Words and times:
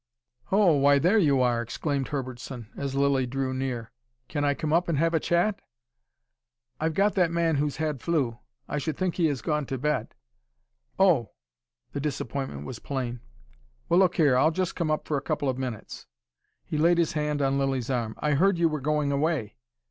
"Oh, 0.51 0.77
why, 0.77 0.97
there 0.97 1.19
you 1.19 1.41
are!" 1.43 1.61
exclaimed 1.61 2.07
Herbertson, 2.07 2.69
as 2.75 2.95
Lilly 2.95 3.27
drew 3.27 3.53
near. 3.53 3.91
"Can 4.29 4.43
I 4.43 4.55
come 4.55 4.73
up 4.73 4.87
and 4.89 4.97
have 4.97 5.13
a 5.13 5.19
chat?" 5.19 5.61
"I've 6.79 6.95
got 6.95 7.13
that 7.13 7.29
man 7.29 7.57
who's 7.57 7.75
had 7.77 8.01
flu. 8.01 8.39
I 8.67 8.79
should 8.79 8.97
think 8.97 9.13
he 9.13 9.27
is 9.27 9.43
gone 9.43 9.67
to 9.67 9.77
bed." 9.77 10.15
"Oh!" 10.97 11.33
The 11.91 11.99
disappointment 11.99 12.65
was 12.65 12.79
plain. 12.79 13.19
"Well, 13.89 13.99
look 13.99 14.15
here 14.15 14.35
I'll 14.35 14.49
just 14.49 14.75
come 14.75 14.89
up 14.89 15.05
for 15.07 15.17
a 15.17 15.21
couple 15.21 15.47
of 15.49 15.59
minutes." 15.59 16.07
He 16.65 16.79
laid 16.79 16.97
his 16.97 17.13
hand 17.13 17.39
on 17.39 17.59
Lilly's 17.59 17.91
arm. 17.91 18.15
"I 18.17 18.31
heard 18.33 18.57
you 18.57 18.69
were 18.69 18.81
going 18.81 19.11
away. 19.11 19.55